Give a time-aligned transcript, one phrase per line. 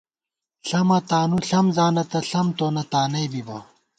[0.67, 3.57] ݪمہ تانُو ݪم زانہ تہ، ݪم تونہ تانئ بِبہ